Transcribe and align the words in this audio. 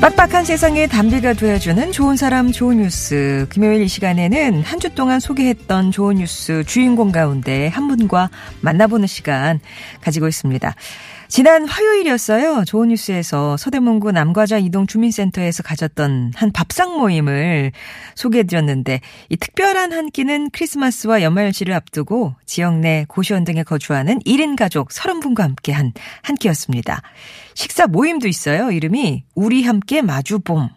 빡빡한 0.00 0.46
세상에 0.46 0.86
단비가 0.86 1.34
되어주는 1.34 1.92
좋은 1.92 2.16
사람 2.16 2.52
좋은 2.52 2.78
뉴스. 2.78 3.46
금요일 3.50 3.82
이 3.82 3.88
시간에는 3.88 4.62
한 4.62 4.80
주 4.80 4.88
동안 4.94 5.20
소개했던 5.20 5.90
좋은 5.90 6.16
뉴스 6.16 6.64
주인공 6.66 7.12
가운데 7.12 7.68
한 7.68 7.86
분과 7.86 8.30
만나보는 8.62 9.06
시간 9.06 9.60
가지고 10.00 10.26
있습니다. 10.26 10.74
지난 11.30 11.64
화요일이었어요. 11.64 12.64
좋은 12.66 12.88
뉴스에서 12.88 13.56
서대문구 13.56 14.10
남과자 14.10 14.58
이동 14.58 14.88
주민센터에서 14.88 15.62
가졌던 15.62 16.32
한 16.34 16.50
밥상 16.50 16.98
모임을 16.98 17.70
소개해드렸는데 18.16 19.00
이 19.28 19.36
특별한 19.36 19.92
한 19.92 20.10
끼는 20.10 20.50
크리스마스와 20.50 21.22
연말연시를 21.22 21.72
앞두고 21.72 22.34
지역 22.46 22.80
내 22.80 23.04
고시원 23.08 23.44
등에 23.44 23.62
거주하는 23.62 24.18
1인 24.26 24.56
가족 24.56 24.88
30분과 24.88 25.42
함께 25.42 25.72
한 25.72 25.92
한 26.22 26.36
끼였습니다. 26.36 27.02
식사 27.54 27.86
모임도 27.86 28.28
있어요. 28.28 28.70
이름이 28.70 29.24
우리 29.34 29.64
함께 29.64 30.02
마주봄. 30.02 30.68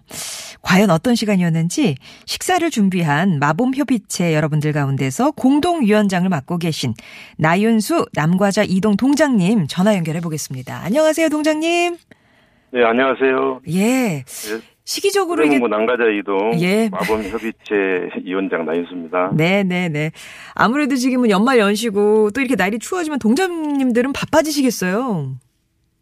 과연 0.64 0.90
어떤 0.90 1.14
시간이었는지 1.14 1.96
식사를 2.26 2.68
준비한 2.70 3.38
마봄 3.40 3.74
협의체 3.76 4.34
여러분들 4.34 4.72
가운데서 4.72 5.32
공동위원장을 5.32 6.28
맡고 6.28 6.58
계신 6.58 6.94
나윤수 7.38 8.08
남과자 8.14 8.64
이동 8.64 8.96
동장님 8.96 9.68
전화 9.68 9.96
연결해 9.96 10.22
보겠습니다. 10.22 10.82
안녕하세요, 10.84 11.30
동장님. 11.30 11.98
네, 12.72 12.84
안녕하세요. 12.84 13.62
예. 13.68 13.80
네, 13.82 14.24
시기적으로 14.86 15.44
이게 15.44 15.58
서대문구 15.58 15.68
남가자 15.76 16.04
이동 16.06 16.60
예. 16.60 16.90
마범 16.90 17.24
협의체 17.24 18.24
위원장 18.24 18.66
나윤수입니다. 18.66 19.32
네, 19.36 19.64
네, 19.64 19.90
네. 19.90 20.12
아무래도 20.56 20.96
지금은 20.96 21.30
연말 21.30 21.60
연시고 21.60 22.32
또 22.32 22.42
이렇게 22.42 22.56
날이 22.56 22.80
추워지면 22.80 23.20
동장님들은 23.20 24.14
바빠지시겠어요. 24.14 25.36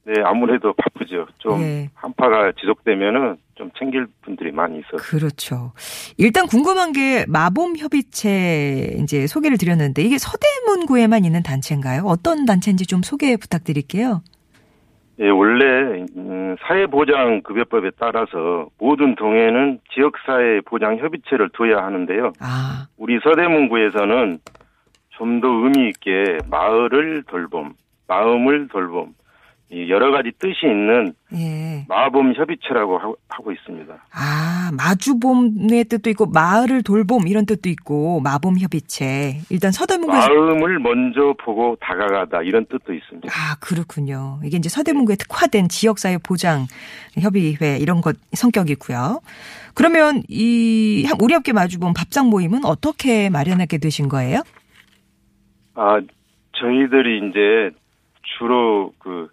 네, 0.06 0.14
아무래도 0.24 0.74
바쁘죠. 0.74 1.28
좀 1.40 1.62
예. 1.62 1.90
한파가 1.94 2.54
지속되면은 2.60 3.38
좀 3.62 3.70
챙길 3.78 4.08
분들이 4.24 4.52
많이 4.52 4.80
있어서. 4.80 4.98
그렇죠. 4.98 5.72
일단 6.18 6.48
궁금한 6.48 6.94
게 6.94 7.26
마봄 7.28 7.76
협의체 7.78 8.98
이제 9.04 9.28
소개를 9.28 9.60
드렸는데 9.60 10.02
이게 10.02 10.18
서대문구에만 10.18 11.26
있는 11.26 11.44
단체인가요? 11.44 12.02
어떤 12.06 12.46
단체인지 12.46 12.88
좀 12.88 13.04
소개 13.04 13.38
부탁드릴게요. 13.38 14.24
예, 15.20 15.30
원래 15.30 16.04
음, 16.18 16.56
사회보장급여법에 16.68 17.92
따라서 18.00 18.66
모든 18.80 19.14
동에는 19.14 19.80
지역사회보장협의체를 19.94 21.52
둬야 21.54 21.86
하는데요. 21.86 22.34
아, 22.40 22.88
우리 22.98 23.20
서대문구에서는 23.24 24.40
좀 25.12 25.40
더 25.40 25.48
의미 25.48 25.90
있게 25.90 26.40
마을을 26.50 27.22
돌봄, 27.28 27.74
마음을 28.08 28.70
돌봄, 28.70 29.10
이 29.10 29.21
여러 29.88 30.12
가지 30.12 30.32
뜻이 30.38 30.66
있는 30.66 31.14
예. 31.34 31.86
마범 31.88 32.34
협의체라고 32.34 32.98
하- 32.98 33.14
하고 33.30 33.54
있습니다. 33.54 33.94
아, 34.14 34.70
마주봄의 34.78 35.86
뜻도 35.86 36.10
있고 36.10 36.26
마을을 36.26 36.84
돌봄 36.84 37.26
이런 37.26 37.46
뜻도 37.46 37.70
있고 37.70 38.20
마봄 38.20 38.58
협의체. 38.60 39.40
일단 39.50 39.72
서대문구에서 39.72 40.28
마음을 40.28 40.80
먼저 40.80 41.34
보고 41.42 41.78
다가가다 41.80 42.42
이런 42.42 42.66
뜻도 42.66 42.94
있습니다. 42.94 43.30
아, 43.30 43.56
그렇군요. 43.62 44.42
이게 44.44 44.58
이제 44.58 44.68
서대문구에 44.68 45.16
특화된 45.16 45.70
지역사회 45.70 46.18
보장 46.18 46.66
협의회 47.18 47.78
이런 47.80 48.02
것 48.02 48.18
성격이고요. 48.34 49.22
그러면 49.74 50.22
이 50.28 51.08
우리 51.22 51.34
함께 51.34 51.54
마주본 51.54 51.94
밥상 51.94 52.30
모임은 52.30 52.66
어떻게 52.66 53.30
마련하게 53.30 53.78
되신 53.78 54.10
거예요? 54.10 54.42
아, 55.76 56.00
저희들이 56.60 57.30
이제 57.30 57.76
주로 58.38 58.92
그 59.00 59.30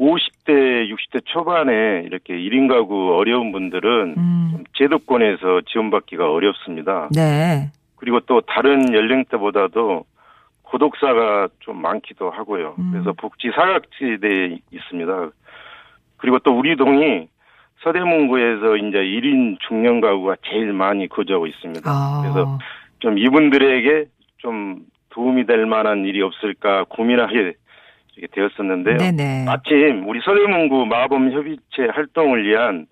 50대, 0.00 0.88
60대 0.90 1.22
초반에 1.26 2.02
이렇게 2.06 2.34
1인 2.34 2.68
가구 2.68 3.14
어려운 3.14 3.52
분들은 3.52 4.14
음. 4.16 4.48
좀 4.52 4.64
제도권에서 4.74 5.60
지원받기가 5.66 6.32
어렵습니다. 6.32 7.10
네. 7.14 7.70
그리고 7.96 8.20
또 8.20 8.40
다른 8.40 8.94
연령대보다도 8.94 10.06
고독사가 10.62 11.48
좀 11.58 11.82
많기도 11.82 12.30
하고요. 12.30 12.76
음. 12.78 12.90
그래서 12.92 13.12
복지 13.12 13.50
사각지대에 13.54 14.58
있습니다. 14.72 15.30
그리고 16.16 16.38
또 16.38 16.56
우리 16.58 16.76
동이 16.76 17.28
서대문구에서 17.82 18.76
이제 18.76 18.98
1인 18.98 19.58
중년 19.68 20.00
가구가 20.00 20.36
제일 20.46 20.72
많이 20.72 21.08
거주하고 21.08 21.46
있습니다. 21.46 21.90
아. 21.90 22.22
그래서 22.22 22.58
좀 23.00 23.18
이분들에게 23.18 24.06
좀 24.38 24.80
도움이 25.10 25.44
될 25.44 25.66
만한 25.66 26.06
일이 26.06 26.22
없을까 26.22 26.84
고민하게 26.88 27.54
되었었는데요. 28.32 28.96
네네. 28.98 29.44
마침 29.44 30.08
우리 30.08 30.20
서대문구 30.24 30.86
마범 30.86 31.32
협의체 31.32 31.92
활동을 31.92 32.46
위한 32.46 32.86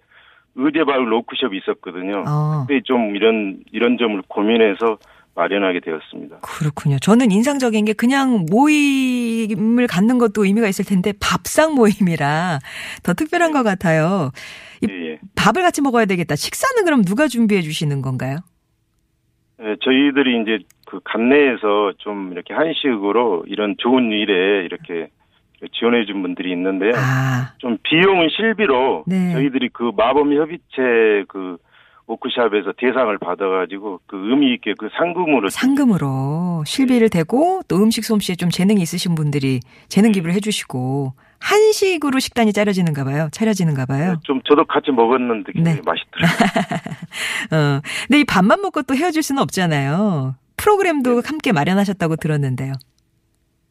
의대바울 0.54 1.10
로크숍이 1.12 1.58
있었거든요. 1.58 2.24
어. 2.26 2.64
그때 2.66 2.80
좀 2.84 3.14
이런 3.16 3.60
이런 3.72 3.96
점을 3.98 4.20
고민해서 4.28 4.98
마련하게 5.34 5.80
되었습니다. 5.80 6.38
그렇군요. 6.38 6.98
저는 6.98 7.30
인상적인 7.30 7.84
게 7.84 7.92
그냥 7.92 8.44
모임을 8.50 9.86
갖는 9.86 10.18
것도 10.18 10.44
의미가 10.44 10.66
있을 10.66 10.84
텐데 10.84 11.12
밥상 11.20 11.74
모임이라 11.74 12.58
더 13.04 13.14
특별한 13.14 13.52
것 13.52 13.62
같아요. 13.62 14.32
이 14.82 14.88
예, 14.90 15.12
예. 15.12 15.18
밥을 15.36 15.62
같이 15.62 15.80
먹어야 15.80 16.06
되겠다. 16.06 16.34
식사는 16.34 16.84
그럼 16.84 17.04
누가 17.04 17.28
준비해 17.28 17.62
주시는 17.62 18.02
건가요? 18.02 18.38
예, 19.60 19.76
저희들이 19.80 20.42
이제 20.42 20.58
그 20.86 21.00
관내에서 21.04 21.92
좀 21.98 22.32
이렇게 22.32 22.54
한식으로 22.54 23.44
이런 23.48 23.74
좋은 23.78 24.12
일에 24.12 24.64
이렇게 24.64 25.08
지원해 25.72 26.04
준 26.04 26.22
분들이 26.22 26.52
있는데요. 26.52 26.92
아, 26.94 27.52
좀 27.58 27.76
비용은 27.82 28.28
실비로 28.30 29.04
네. 29.06 29.32
저희들이 29.32 29.70
그 29.72 29.90
마범 29.96 30.32
협의체 30.32 31.24
그 31.28 31.56
워크샵에서 32.08 32.72
대상을 32.78 33.16
받아가지고 33.18 34.00
그 34.06 34.16
의미 34.30 34.54
있게 34.54 34.74
그 34.78 34.88
상금으로 34.96 35.50
상금으로 35.50 36.64
실비를 36.66 37.10
대고 37.10 37.60
또 37.68 37.76
음식 37.76 38.04
솜씨에 38.04 38.34
좀 38.34 38.48
재능이 38.50 38.80
있으신 38.80 39.14
분들이 39.14 39.60
재능 39.88 40.12
기부를 40.12 40.34
해주시고 40.34 41.12
한식으로 41.40 42.18
식단이 42.18 42.52
짜려지는가 42.52 43.04
봐요. 43.04 43.28
차려지는가 43.30 43.86
봐요. 43.86 44.16
좀 44.24 44.40
저도 44.48 44.64
같이 44.64 44.90
먹었는데 44.90 45.52
굉장히 45.52 45.76
네. 45.76 45.82
맛있더라고요. 45.84 46.38
어. 47.76 47.80
근데 48.06 48.20
이 48.20 48.24
밥만 48.24 48.60
먹고 48.62 48.82
또 48.82 48.94
헤어질 48.96 49.22
수는 49.22 49.42
없잖아요. 49.42 50.34
프로그램도 50.56 51.22
함께 51.24 51.52
마련하셨다고 51.52 52.16
들었는데요. 52.16 52.72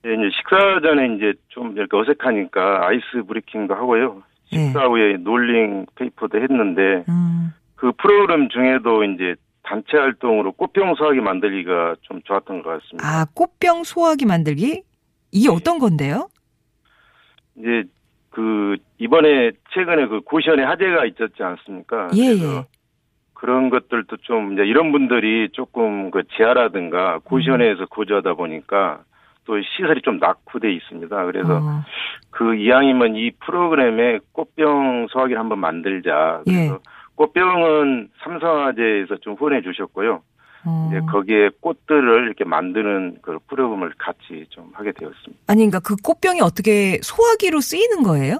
예, 0.05 0.13
이제 0.13 0.29
식사 0.37 0.79
전에 0.81 1.15
이제 1.15 1.33
좀 1.49 1.75
이렇게 1.75 1.97
어색하니까 1.97 2.87
icebreaking도 2.87 3.73
하고요. 3.73 4.21
예. 4.53 4.57
식사 4.57 4.85
후에 4.85 5.17
rolling 5.17 5.87
paper도 5.95 6.37
했는데 6.37 7.03
음. 7.09 7.51
그 7.77 7.91
프로그램 7.93 8.49
중에도 8.49 9.03
이제 9.03 9.35
단체 9.63 9.97
활동으로 9.97 10.51
꽃병 10.53 10.95
소화기 10.95 11.21
만들기가 11.21 11.95
좀 12.01 12.21
좋았던 12.23 12.63
것 12.63 12.81
같습니다. 12.81 13.07
아, 13.07 13.25
꽃병 13.33 13.83
소화기 13.83 14.25
만들기? 14.25 14.83
이게 15.31 15.49
어떤 15.49 15.77
건데요? 15.77 16.29
이제 17.57 17.83
그 18.31 18.77
이번에 18.97 19.51
최근에 19.73 20.07
그 20.07 20.21
고시원에 20.21 20.63
화재가 20.63 21.05
있었지 21.05 21.43
않습니까? 21.43 22.07
예, 22.15 22.21
예. 22.21 22.65
그런 23.33 23.69
것들도 23.69 24.17
좀 24.17 24.53
이제 24.53 24.63
이런 24.63 24.91
분들이 24.91 25.49
조금 25.51 26.11
그 26.11 26.23
지하라든가 26.35 27.19
고시원에서 27.23 27.81
음. 27.81 27.85
거주하다 27.89 28.33
보니까 28.33 29.01
또 29.45 29.55
시설이 29.61 30.01
좀 30.01 30.17
낙후돼 30.17 30.71
있습니다. 30.73 31.25
그래서 31.25 31.57
어, 31.57 31.83
그 32.31 32.55
이왕이면 32.55 33.15
이 33.15 33.31
프로그램에 33.45 34.19
꽃병 34.31 35.07
소화기를 35.09 35.39
한번 35.39 35.59
만들자. 35.59 36.41
그래서 36.45 36.73
예. 36.75 36.79
꽃병은 37.17 38.09
삼성화재에서 38.23 39.17
좀 39.21 39.33
후원해 39.33 39.61
주셨고요. 39.61 40.21
어. 40.65 40.89
이제 40.89 40.99
거기에 41.11 41.49
꽃들을 41.59 42.25
이렇게 42.25 42.43
만드는 42.43 43.17
그 43.21 43.37
프로그램을 43.47 43.93
같이 43.97 44.45
좀 44.49 44.69
하게 44.73 44.91
되었습니다. 44.91 45.43
아니, 45.47 45.67
그러니까 45.67 45.79
그 45.79 45.95
꽃병이 45.95 46.41
어떻게 46.41 46.99
소화기로 47.01 47.59
쓰이는 47.59 48.03
거예요? 48.03 48.37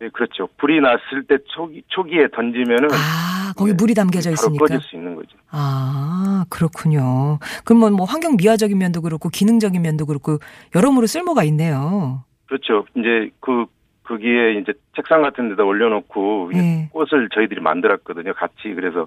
네, 0.00 0.08
그렇죠. 0.12 0.48
불이 0.58 0.80
났을 0.80 1.24
때 1.28 1.38
초기, 1.54 1.82
초기에 1.88 2.28
던지면은 2.32 2.88
아, 2.92 3.52
거기 3.56 3.72
네, 3.72 3.76
물이 3.76 3.94
담겨져 3.94 4.30
있으니까. 4.30 4.64
꺼질 4.64 4.80
수 4.80 4.96
있는 4.96 5.14
거죠. 5.16 5.36
아, 5.50 6.44
그렇군요. 6.50 7.38
그러면 7.64 7.94
뭐 7.94 8.04
환경 8.06 8.36
미화적인 8.36 8.78
면도 8.78 9.00
그렇고 9.02 9.28
기능적인 9.28 9.80
면도 9.82 10.06
그렇고 10.06 10.38
여러모로 10.74 11.06
쓸모가 11.06 11.42
있네요. 11.44 12.24
그렇죠. 12.46 12.86
이제 12.96 13.30
그 13.40 13.66
거기에 14.08 14.54
이제 14.54 14.72
책상 14.96 15.22
같은 15.22 15.50
데다 15.50 15.64
올려놓고 15.64 16.50
예. 16.54 16.88
꽃을 16.92 17.28
저희들이 17.34 17.60
만들었거든요. 17.60 18.32
같이 18.34 18.74
그래서 18.74 19.06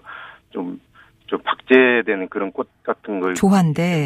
좀 0.51 0.79
좀 1.31 1.39
박제되는 1.43 2.27
그런 2.27 2.51
꽃 2.51 2.67
같은 2.83 3.21
걸. 3.21 3.35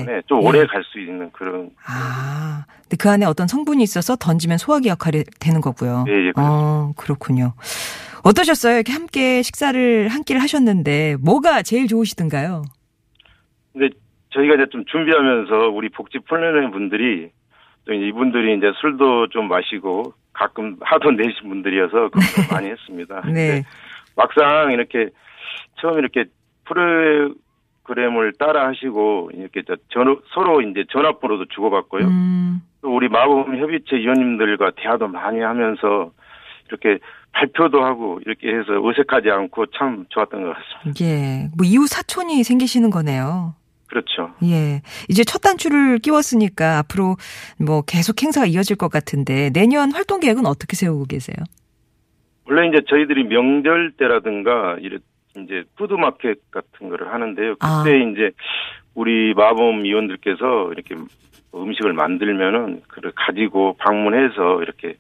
네, 0.06 0.22
좀 0.28 0.44
예. 0.44 0.48
오래 0.48 0.66
갈수 0.68 1.00
있는 1.00 1.32
그런 1.32 1.72
아, 1.84 2.66
근데 2.84 2.98
그 3.00 3.10
안에 3.10 3.26
어떤 3.26 3.48
성분이 3.48 3.82
있어서 3.82 4.16
던지면 4.16 4.60
소화기 4.60 4.90
역할이 4.90 5.24
되는 5.40 5.60
거고요. 5.60 6.06
예, 6.08 6.28
예, 6.28 6.32
그렇죠. 6.32 6.52
어, 6.52 6.94
그렇군요. 6.96 7.54
어떠셨어요? 8.24 8.76
이렇게 8.76 8.94
함께 8.94 9.42
식사를 9.42 10.08
한 10.08 10.24
끼를 10.24 10.42
하셨는데 10.42 11.18
뭐가 11.20 11.64
제일 11.64 11.88
좋으시던가요? 11.88 12.62
근데 13.74 13.90
저희가 14.30 14.54
이제 14.56 14.66
좀 14.72 14.86
준비하면서 14.86 15.70
우리 15.70 15.90
복지 15.90 16.20
플래너 16.20 16.70
분들이 16.70 17.32
또 17.86 17.94
이분들이 17.94 18.56
이제 18.56 18.72
술도 18.82 19.30
좀 19.30 19.48
마시고 19.48 20.14
가끔 20.36 20.76
하도 20.82 21.12
내신 21.16 21.50
분들이어서 21.50 22.10
걱정 22.10 22.46
많이 22.52 22.70
했습니다. 22.70 23.22
네. 23.34 23.64
막상 24.16 24.72
이렇게 24.72 25.10
처음 25.82 25.98
이렇게 26.00 26.26
프로그램을 26.66 28.34
따라 28.40 28.68
하시고 28.68 29.32
이렇게 29.34 29.62
저 29.68 29.76
전- 29.90 30.20
서로 30.34 30.62
이제 30.62 30.84
전화번호도 30.92 31.46
주고받고요. 31.46 32.06
음, 32.06 32.62
또 32.82 32.96
우리 32.96 33.08
마법 33.10 33.48
협의체 33.56 33.96
위원님들과 33.98 34.72
대화도 34.76 35.08
많이 35.08 35.40
하면서 35.42 36.12
이렇게 36.70 37.00
발표도 37.34 37.84
하고 37.84 38.20
이렇게 38.26 38.48
해서 38.50 38.82
어색하지 38.84 39.30
않고 39.30 39.66
참 39.78 40.06
좋았던 40.10 40.44
것 40.44 40.56
같습니다. 40.56 41.06
예. 41.06 41.50
뭐 41.58 41.66
이후 41.66 41.86
사촌이 41.88 42.44
생기시는 42.44 42.90
거네요. 42.90 43.54
그렇죠. 43.96 44.34
예. 44.44 44.82
이제 45.08 45.24
첫 45.24 45.40
단추를 45.40 46.00
끼웠으니까 46.00 46.80
앞으로 46.80 47.16
뭐 47.58 47.82
계속 47.82 48.22
행사가 48.22 48.46
이어질 48.46 48.76
것 48.76 48.90
같은데 48.90 49.50
내년 49.52 49.94
활동 49.94 50.20
계획은 50.20 50.46
어떻게 50.46 50.76
세우고 50.76 51.06
계세요? 51.06 51.38
원래 52.46 52.68
이제 52.68 52.82
저희들이 52.90 53.24
명절 53.24 53.94
때라든가 53.98 54.76
이래 54.82 54.98
이제 55.38 55.64
푸드마켓 55.78 56.52
같은 56.52 56.90
거를 56.90 57.14
하는데요. 57.14 57.56
그때 57.56 57.64
아. 57.66 58.12
이제 58.12 58.32
우리 58.96 59.34
마법 59.34 59.86
위원들께서 59.86 60.74
이렇게 60.74 60.96
음식을 61.56 61.94
만들면은 61.94 62.82
그를 62.90 63.14
가지고 63.16 63.78
방문해서 63.80 64.62
이렇게 64.62 64.98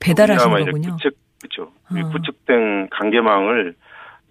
배달하시는 0.00 0.64
거군요. 0.64 0.96
구축 0.96 1.14
그렇죠. 1.40 1.72
어. 1.90 2.10
구축된 2.10 2.88
관계망을 2.90 3.76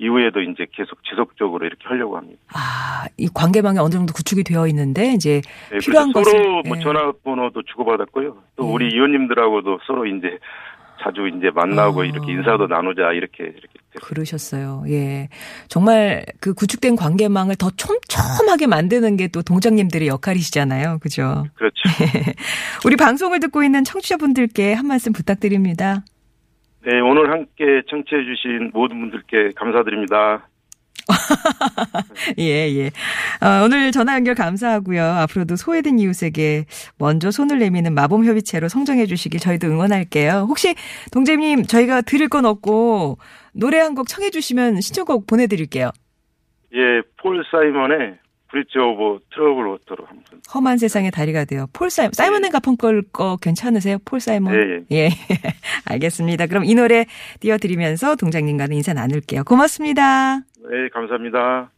이후에도 0.01 0.41
이제 0.41 0.65
계속 0.71 0.97
지속적으로 1.03 1.65
이렇게 1.65 1.83
하려고 1.87 2.17
합니다. 2.17 2.41
아, 2.53 3.05
이 3.17 3.29
관계망이 3.31 3.77
어느 3.77 3.91
정도 3.91 4.13
구축이 4.13 4.43
되어 4.43 4.65
있는데 4.67 5.13
이제 5.13 5.41
네, 5.71 5.77
필요한 5.77 6.11
그래서 6.11 6.31
서로 6.31 6.43
것을 6.43 6.63
뭐 6.67 6.77
예. 6.77 6.81
전화번호도 6.81 7.61
주고받았고요. 7.63 8.37
또 8.55 8.67
예. 8.67 8.71
우리 8.71 8.85
위원님들하고도 8.95 9.79
서로 9.85 10.07
이제 10.07 10.39
자주 11.03 11.27
이제 11.27 11.49
만나고 11.53 12.01
아. 12.01 12.05
이렇게 12.05 12.31
인사도 12.31 12.67
나누자 12.67 13.11
이렇게 13.13 13.43
이렇게. 13.43 13.67
그러셨어요. 14.01 14.83
예. 14.87 15.29
정말 15.67 16.25
그 16.39 16.53
구축된 16.53 16.95
관계망을 16.95 17.55
더 17.55 17.69
촘촘하게 17.71 18.67
만드는 18.67 19.17
게 19.17 19.27
또 19.27 19.41
동장님들의 19.41 20.07
역할이시잖아요. 20.07 20.97
그죠? 20.99 21.45
그렇죠. 21.55 21.75
우리 22.85 22.95
방송을 22.95 23.39
듣고 23.39 23.63
있는 23.63 23.83
청취자분들께 23.83 24.73
한 24.73 24.87
말씀 24.87 25.13
부탁드립니다. 25.13 26.03
네, 26.85 26.99
오늘 26.99 27.31
함께 27.31 27.81
청취해 27.89 28.23
주신 28.23 28.71
모든 28.73 28.99
분들께 28.99 29.51
감사드립니다. 29.55 30.47
예, 32.39 32.43
예. 32.43 32.87
어, 33.45 33.63
오늘 33.65 33.91
전화 33.91 34.15
연결 34.15 34.35
감사하고요. 34.35 35.03
앞으로도 35.03 35.55
소외된 35.55 35.99
이웃에게 35.99 36.65
먼저 36.97 37.31
손을 37.31 37.59
내미는 37.59 37.93
마범협의체로 37.93 38.67
성장해 38.69 39.05
주시길 39.07 39.39
저희도 39.39 39.67
응원할게요. 39.67 40.45
혹시 40.47 40.75
동재님 41.11 41.63
저희가 41.65 42.01
들을 42.01 42.27
건 42.29 42.45
없고 42.45 43.17
노래 43.53 43.79
한 43.79 43.95
곡 43.95 44.07
청해 44.07 44.29
주시면 44.29 44.81
신청곡 44.81 45.27
보내드릴게요. 45.27 45.91
예, 46.73 47.01
폴 47.21 47.43
사이먼의 47.51 48.15
Bridge 48.49 48.77
Over 48.79 49.19
Troubled 49.33 49.65
Water로 49.67 50.05
한번. 50.05 50.23
험한 50.53 50.77
세상의 50.77 51.11
다리가 51.11 51.45
되어. 51.45 51.67
폴 51.73 51.89
사이먼, 51.89 52.11
사이먼 52.13 52.45
앤 52.45 52.51
가펑클 52.51 53.03
거 53.11 53.37
괜찮으세요? 53.41 53.97
폴 54.05 54.19
사이먼? 54.19 54.53
예, 54.53 54.85
예. 54.95 55.09
알겠습니다. 55.91 56.47
그럼 56.47 56.65
이 56.65 56.73
노래 56.75 57.05
띄워드리면서 57.39 58.15
동장님과는 58.15 58.75
인사 58.75 58.93
나눌게요. 58.93 59.43
고맙습니다. 59.43 60.37
네, 60.39 60.89
감사합니다. 60.93 61.71